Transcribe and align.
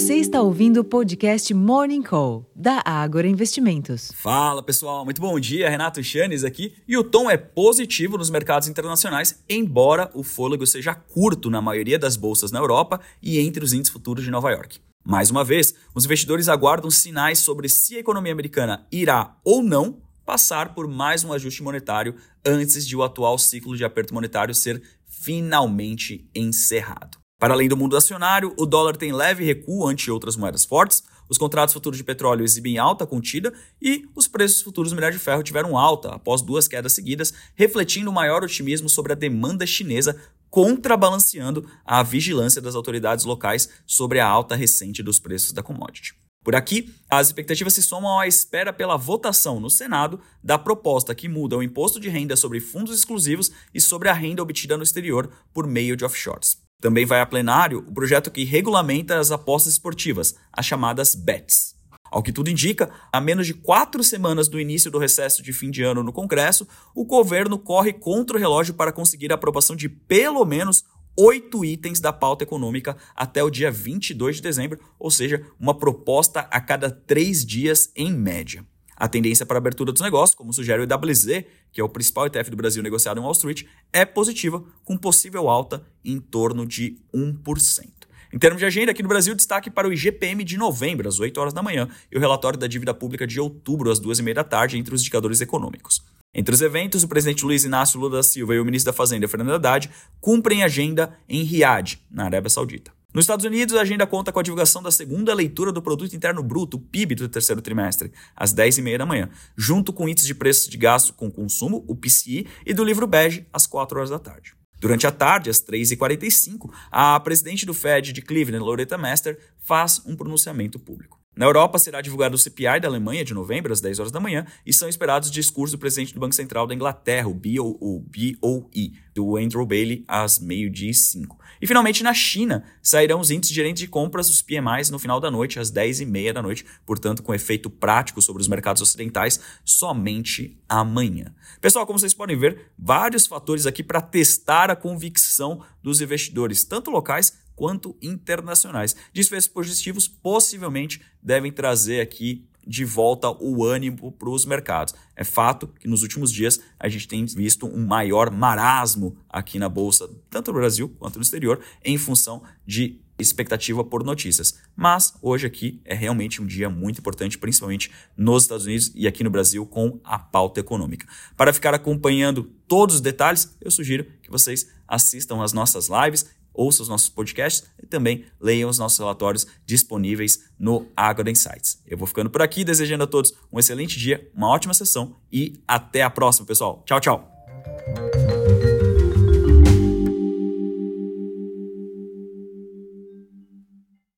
Você 0.00 0.14
está 0.14 0.40
ouvindo 0.40 0.80
o 0.80 0.84
podcast 0.84 1.52
Morning 1.52 2.00
Call, 2.00 2.50
da 2.56 2.82
Ágora 2.86 3.28
Investimentos. 3.28 4.10
Fala 4.14 4.62
pessoal, 4.62 5.04
muito 5.04 5.20
bom 5.20 5.38
dia. 5.38 5.68
Renato 5.68 6.02
Chanes 6.02 6.42
aqui. 6.42 6.72
E 6.88 6.96
o 6.96 7.04
tom 7.04 7.30
é 7.30 7.36
positivo 7.36 8.16
nos 8.16 8.30
mercados 8.30 8.66
internacionais, 8.66 9.44
embora 9.46 10.10
o 10.14 10.22
fôlego 10.22 10.66
seja 10.66 10.94
curto 10.94 11.50
na 11.50 11.60
maioria 11.60 11.98
das 11.98 12.16
bolsas 12.16 12.50
na 12.50 12.58
Europa 12.58 12.98
e 13.22 13.38
entre 13.40 13.62
os 13.62 13.74
índices 13.74 13.92
futuros 13.92 14.24
de 14.24 14.30
Nova 14.30 14.50
York. 14.50 14.80
Mais 15.04 15.30
uma 15.30 15.44
vez, 15.44 15.74
os 15.94 16.06
investidores 16.06 16.48
aguardam 16.48 16.90
sinais 16.90 17.38
sobre 17.38 17.68
se 17.68 17.94
a 17.96 18.00
economia 18.00 18.32
americana 18.32 18.86
irá 18.90 19.36
ou 19.44 19.62
não 19.62 19.98
passar 20.24 20.72
por 20.72 20.88
mais 20.88 21.24
um 21.24 21.32
ajuste 21.34 21.62
monetário 21.62 22.14
antes 22.42 22.86
de 22.86 22.96
o 22.96 23.02
atual 23.02 23.36
ciclo 23.36 23.76
de 23.76 23.84
aperto 23.84 24.14
monetário 24.14 24.54
ser 24.54 24.82
finalmente 25.04 26.26
encerrado. 26.34 27.19
Para 27.40 27.54
além 27.54 27.70
do 27.70 27.76
mundo 27.76 27.96
acionário, 27.96 28.52
o 28.58 28.66
dólar 28.66 28.98
tem 28.98 29.12
leve 29.12 29.42
recuo 29.42 29.88
ante 29.88 30.10
outras 30.10 30.36
moedas 30.36 30.62
fortes, 30.62 31.02
os 31.26 31.38
contratos 31.38 31.72
futuros 31.72 31.96
de 31.96 32.04
petróleo 32.04 32.44
exibem 32.44 32.76
alta 32.76 33.06
contida 33.06 33.50
e 33.80 34.06
os 34.14 34.28
preços 34.28 34.60
futuros 34.60 34.90
do 34.90 34.94
minério 34.94 35.16
de 35.16 35.24
ferro 35.24 35.42
tiveram 35.42 35.78
alta 35.78 36.10
após 36.10 36.42
duas 36.42 36.68
quedas 36.68 36.92
seguidas, 36.92 37.32
refletindo 37.54 38.12
maior 38.12 38.44
otimismo 38.44 38.90
sobre 38.90 39.12
a 39.12 39.14
demanda 39.14 39.66
chinesa, 39.66 40.20
contrabalanceando 40.50 41.66
a 41.82 42.02
vigilância 42.02 42.60
das 42.60 42.74
autoridades 42.74 43.24
locais 43.24 43.70
sobre 43.86 44.20
a 44.20 44.28
alta 44.28 44.54
recente 44.54 45.02
dos 45.02 45.18
preços 45.18 45.52
da 45.52 45.62
commodity. 45.62 46.14
Por 46.44 46.54
aqui, 46.54 46.94
as 47.08 47.28
expectativas 47.28 47.72
se 47.72 47.82
somam 47.82 48.18
à 48.18 48.26
espera 48.26 48.70
pela 48.70 48.98
votação 48.98 49.58
no 49.58 49.70
Senado 49.70 50.20
da 50.44 50.58
proposta 50.58 51.14
que 51.14 51.28
muda 51.28 51.56
o 51.56 51.62
imposto 51.62 51.98
de 51.98 52.10
renda 52.10 52.36
sobre 52.36 52.60
fundos 52.60 52.98
exclusivos 52.98 53.50
e 53.72 53.80
sobre 53.80 54.10
a 54.10 54.12
renda 54.12 54.42
obtida 54.42 54.76
no 54.76 54.82
exterior 54.82 55.30
por 55.54 55.66
meio 55.66 55.96
de 55.96 56.04
offshores. 56.04 56.58
Também 56.80 57.04
vai 57.04 57.20
a 57.20 57.26
plenário 57.26 57.84
o 57.86 57.92
projeto 57.92 58.30
que 58.30 58.44
regulamenta 58.44 59.18
as 59.18 59.30
apostas 59.30 59.74
esportivas, 59.74 60.34
as 60.52 60.64
chamadas 60.64 61.14
BETs. 61.14 61.78
Ao 62.10 62.22
que 62.22 62.32
tudo 62.32 62.50
indica, 62.50 62.90
a 63.12 63.20
menos 63.20 63.46
de 63.46 63.54
quatro 63.54 64.02
semanas 64.02 64.48
do 64.48 64.58
início 64.58 64.90
do 64.90 64.98
recesso 64.98 65.42
de 65.42 65.52
fim 65.52 65.70
de 65.70 65.84
ano 65.84 66.02
no 66.02 66.12
Congresso, 66.12 66.66
o 66.94 67.04
governo 67.04 67.58
corre 67.58 67.92
contra 67.92 68.36
o 68.36 68.40
relógio 68.40 68.74
para 68.74 68.92
conseguir 68.92 69.30
a 69.30 69.36
aprovação 69.36 69.76
de 69.76 69.88
pelo 69.88 70.44
menos 70.44 70.84
oito 71.16 71.64
itens 71.64 72.00
da 72.00 72.12
pauta 72.12 72.42
econômica 72.42 72.96
até 73.14 73.42
o 73.44 73.50
dia 73.50 73.70
22 73.70 74.36
de 74.36 74.42
dezembro, 74.42 74.80
ou 74.98 75.10
seja, 75.10 75.46
uma 75.58 75.74
proposta 75.74 76.40
a 76.50 76.60
cada 76.60 76.90
três 76.90 77.44
dias 77.44 77.92
em 77.94 78.12
média. 78.12 78.64
A 79.00 79.08
tendência 79.08 79.46
para 79.46 79.56
a 79.56 79.60
abertura 79.60 79.92
dos 79.92 80.02
negócios, 80.02 80.36
como 80.36 80.52
sugere 80.52 80.82
o 80.82 80.84
IWZ, 80.84 81.42
que 81.72 81.80
é 81.80 81.84
o 81.84 81.88
principal 81.88 82.26
ETF 82.26 82.50
do 82.50 82.56
Brasil 82.56 82.82
negociado 82.82 83.18
em 83.18 83.22
Wall 83.22 83.32
Street, 83.32 83.64
é 83.90 84.04
positiva, 84.04 84.62
com 84.84 84.94
possível 84.94 85.48
alta 85.48 85.82
em 86.04 86.20
torno 86.20 86.66
de 86.66 86.98
1%. 87.14 87.88
Em 88.30 88.38
termos 88.38 88.60
de 88.60 88.66
agenda, 88.66 88.92
aqui 88.92 89.02
no 89.02 89.08
Brasil, 89.08 89.34
destaque 89.34 89.70
para 89.70 89.88
o 89.88 89.92
IGPM 89.92 90.44
de 90.44 90.58
novembro, 90.58 91.08
às 91.08 91.18
8 91.18 91.40
horas 91.40 91.54
da 91.54 91.62
manhã, 91.62 91.88
e 92.12 92.18
o 92.18 92.20
relatório 92.20 92.58
da 92.58 92.66
dívida 92.66 92.92
pública 92.92 93.26
de 93.26 93.40
outubro, 93.40 93.90
às 93.90 93.98
2 93.98 94.18
e 94.18 94.22
meia 94.22 94.34
da 94.34 94.44
tarde, 94.44 94.76
entre 94.76 94.94
os 94.94 95.00
indicadores 95.00 95.40
econômicos. 95.40 96.04
Entre 96.34 96.54
os 96.54 96.60
eventos, 96.60 97.02
o 97.02 97.08
presidente 97.08 97.42
Luiz 97.42 97.64
Inácio 97.64 97.98
Lula 97.98 98.18
da 98.18 98.22
Silva 98.22 98.54
e 98.54 98.60
o 98.60 98.64
ministro 98.66 98.92
da 98.92 98.96
Fazenda, 98.96 99.26
Fernando 99.26 99.54
Haddad, 99.54 99.90
cumprem 100.20 100.62
agenda 100.62 101.18
em 101.26 101.42
Riad, 101.42 101.98
na 102.10 102.26
Arábia 102.26 102.50
Saudita. 102.50 102.99
Nos 103.12 103.24
Estados 103.24 103.44
Unidos, 103.44 103.74
a 103.74 103.80
agenda 103.80 104.06
conta 104.06 104.30
com 104.30 104.38
a 104.38 104.42
divulgação 104.42 104.80
da 104.80 104.90
segunda 104.90 105.34
leitura 105.34 105.72
do 105.72 105.82
Produto 105.82 106.14
Interno 106.14 106.44
Bruto, 106.44 106.78
PIB, 106.78 107.16
do 107.16 107.28
terceiro 107.28 107.60
trimestre, 107.60 108.12
às 108.36 108.54
10h30 108.54 108.98
da 108.98 109.04
manhã, 109.04 109.28
junto 109.56 109.92
com 109.92 110.04
o 110.04 110.08
índice 110.08 110.28
de 110.28 110.34
preços 110.34 110.68
de 110.68 110.78
gasto 110.78 111.12
com 111.14 111.28
consumo, 111.28 111.84
o 111.88 111.96
PCI, 111.96 112.46
e 112.64 112.72
do 112.72 112.84
livro 112.84 113.08
bege, 113.08 113.44
às 113.52 113.66
4 113.66 113.98
horas 113.98 114.10
da 114.10 114.18
tarde. 114.20 114.54
Durante 114.78 115.08
a 115.08 115.10
tarde, 115.10 115.50
às 115.50 115.60
3h45, 115.60 116.70
a 116.88 117.18
presidente 117.18 117.66
do 117.66 117.74
Fed 117.74 118.12
de 118.12 118.22
Cleveland, 118.22 118.64
Loretta 118.64 118.96
Mester, 118.96 119.40
faz 119.58 120.00
um 120.06 120.14
pronunciamento 120.14 120.78
público. 120.78 121.19
Na 121.40 121.46
Europa 121.46 121.78
será 121.78 122.02
divulgado 122.02 122.34
o 122.34 122.38
CPI 122.38 122.80
da 122.82 122.88
Alemanha 122.88 123.24
de 123.24 123.32
novembro, 123.32 123.72
às 123.72 123.80
10 123.80 123.98
horas 123.98 124.12
da 124.12 124.20
manhã, 124.20 124.44
e 124.66 124.74
são 124.74 124.90
esperados 124.90 125.30
discursos 125.30 125.72
do 125.72 125.78
presidente 125.78 126.12
do 126.12 126.20
Banco 126.20 126.34
Central 126.34 126.66
da 126.66 126.74
Inglaterra, 126.74 127.28
o 127.28 127.32
BOE, 127.32 128.92
do 129.14 129.38
Andrew 129.38 129.64
Bailey, 129.64 130.04
às 130.06 130.38
meio-dia 130.38 130.90
e 130.90 130.94
5. 130.94 131.38
E 131.58 131.66
finalmente 131.66 132.02
na 132.02 132.12
China 132.12 132.62
sairão 132.82 133.20
os 133.20 133.30
índices 133.30 133.56
gerentes 133.56 133.80
de 133.80 133.88
compras, 133.88 134.28
os 134.28 134.42
PMIs, 134.42 134.90
no 134.90 134.98
final 134.98 135.18
da 135.18 135.30
noite, 135.30 135.58
às 135.58 135.72
10h30 135.72 136.34
da 136.34 136.42
noite, 136.42 136.66
portanto, 136.84 137.22
com 137.22 137.32
efeito 137.32 137.70
prático 137.70 138.20
sobre 138.20 138.42
os 138.42 138.48
mercados 138.48 138.82
ocidentais, 138.82 139.40
somente 139.64 140.58
amanhã. 140.68 141.34
Pessoal, 141.58 141.86
como 141.86 141.98
vocês 141.98 142.12
podem 142.12 142.36
ver, 142.36 142.70
vários 142.78 143.26
fatores 143.26 143.64
aqui 143.64 143.82
para 143.82 144.02
testar 144.02 144.70
a 144.70 144.76
convicção 144.76 145.64
dos 145.82 146.02
investidores, 146.02 146.64
tanto 146.64 146.90
locais 146.90 147.40
quanto 147.60 147.94
internacionais. 148.00 148.96
Desfechos 149.12 149.46
positivos 149.46 150.08
possivelmente 150.08 151.02
devem 151.22 151.52
trazer 151.52 152.00
aqui 152.00 152.48
de 152.66 152.86
volta 152.86 153.30
o 153.30 153.62
ânimo 153.62 154.12
para 154.12 154.30
os 154.30 154.46
mercados. 154.46 154.94
É 155.14 155.24
fato 155.24 155.68
que 155.78 155.86
nos 155.86 156.00
últimos 156.00 156.32
dias 156.32 156.58
a 156.78 156.88
gente 156.88 157.06
tem 157.06 157.26
visto 157.26 157.66
um 157.66 157.86
maior 157.86 158.30
marasmo 158.30 159.14
aqui 159.28 159.58
na 159.58 159.68
bolsa, 159.68 160.08
tanto 160.30 160.50
no 160.50 160.58
Brasil 160.58 160.88
quanto 160.98 161.16
no 161.16 161.22
exterior, 161.22 161.60
em 161.84 161.98
função 161.98 162.42
de 162.66 162.98
expectativa 163.18 163.84
por 163.84 164.02
notícias. 164.02 164.58
Mas 164.74 165.12
hoje 165.20 165.46
aqui 165.46 165.82
é 165.84 165.94
realmente 165.94 166.40
um 166.40 166.46
dia 166.46 166.70
muito 166.70 167.00
importante, 167.00 167.36
principalmente 167.36 167.90
nos 168.16 168.44
Estados 168.44 168.64
Unidos 168.64 168.90
e 168.94 169.06
aqui 169.06 169.22
no 169.22 169.28
Brasil, 169.28 169.66
com 169.66 170.00
a 170.02 170.18
pauta 170.18 170.60
econômica. 170.60 171.06
Para 171.36 171.52
ficar 171.52 171.74
acompanhando 171.74 172.44
todos 172.66 172.94
os 172.94 173.00
detalhes, 173.02 173.54
eu 173.60 173.70
sugiro 173.70 174.06
que 174.22 174.30
vocês 174.30 174.66
assistam 174.88 175.42
às 175.42 175.52
nossas 175.52 175.88
lives 175.88 176.39
ouça 176.60 176.82
os 176.82 176.88
nossos 176.88 177.08
podcasts 177.08 177.64
e 177.82 177.86
também 177.86 178.26
leiam 178.38 178.68
os 178.68 178.78
nossos 178.78 178.98
relatórios 178.98 179.46
disponíveis 179.64 180.50
no 180.58 180.86
Agora 180.94 181.30
Insights. 181.30 181.82
Eu 181.86 181.96
vou 181.96 182.06
ficando 182.06 182.28
por 182.28 182.42
aqui, 182.42 182.62
desejando 182.62 183.04
a 183.04 183.06
todos 183.06 183.32
um 183.50 183.58
excelente 183.58 183.98
dia, 183.98 184.30
uma 184.34 184.48
ótima 184.48 184.74
sessão 184.74 185.16
e 185.32 185.62
até 185.66 186.02
a 186.02 186.10
próxima, 186.10 186.46
pessoal. 186.46 186.82
Tchau, 186.86 187.00
tchau. 187.00 187.39